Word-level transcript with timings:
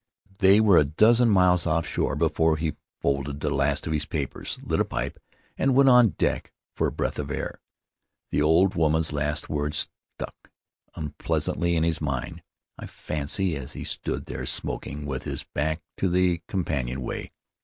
They 0.39 0.59
were 0.59 0.79
a 0.79 0.83
dozen 0.83 1.29
miles 1.29 1.67
offshore 1.67 2.15
before 2.15 2.57
he 2.57 2.69
The 2.69 2.71
Land 2.71 2.73
of 2.73 2.73
Ahu 2.73 2.77
Ahu 2.77 3.01
folded 3.23 3.39
the 3.41 3.49
last 3.55 3.85
of 3.85 3.93
his 3.93 4.05
papers, 4.07 4.57
lit 4.63 4.79
a 4.79 4.83
pipe, 4.83 5.19
and 5.59 5.75
went 5.75 5.89
on 5.89 6.15
deck 6.17 6.51
for 6.73 6.87
a 6.87 6.91
breath 6.91 7.19
of 7.19 7.29
air. 7.29 7.61
The 8.31 8.41
old 8.41 8.73
woman's 8.73 9.13
last 9.13 9.47
words 9.47 9.89
stuck 10.17 10.49
unpleasantly 10.95 11.75
in 11.75 11.83
his 11.83 12.01
mind, 12.01 12.41
I 12.79 12.87
fancy, 12.87 13.55
as 13.55 13.73
he 13.73 13.83
stood 13.83 14.25
there 14.25 14.47
smoking, 14.47 15.05
with 15.05 15.25
his 15.25 15.43
back 15.43 15.83
to 15.97 16.09
the 16.09 16.41
companionway. 16.47 17.29